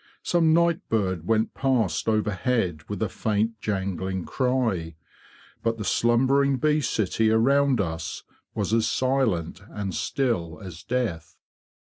[0.23, 4.95] Some night bird went past overhead with a faint jangling cry.
[5.61, 8.23] But the slumbering bee city around us
[8.55, 11.37] was as silent and still as death.